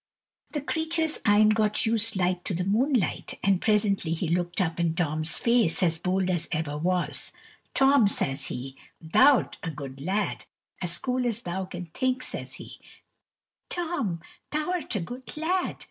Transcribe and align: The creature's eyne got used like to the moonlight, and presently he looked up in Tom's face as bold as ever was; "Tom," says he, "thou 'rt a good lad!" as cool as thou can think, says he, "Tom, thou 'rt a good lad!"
The 0.49 0.61
creature's 0.61 1.19
eyne 1.27 1.49
got 1.49 1.85
used 1.85 2.15
like 2.15 2.43
to 2.45 2.55
the 2.55 2.63
moonlight, 2.63 3.37
and 3.43 3.61
presently 3.61 4.13
he 4.15 4.27
looked 4.27 4.59
up 4.59 4.79
in 4.79 4.95
Tom's 4.95 5.37
face 5.37 5.83
as 5.83 5.99
bold 5.99 6.27
as 6.31 6.47
ever 6.51 6.75
was; 6.75 7.31
"Tom," 7.75 8.07
says 8.07 8.47
he, 8.47 8.75
"thou 8.99 9.41
'rt 9.41 9.59
a 9.61 9.69
good 9.69 10.01
lad!" 10.03 10.45
as 10.81 10.97
cool 10.97 11.27
as 11.27 11.43
thou 11.43 11.65
can 11.65 11.85
think, 11.85 12.23
says 12.23 12.53
he, 12.53 12.79
"Tom, 13.69 14.21
thou 14.49 14.71
'rt 14.71 14.95
a 14.95 15.01
good 15.01 15.37
lad!" 15.37 15.77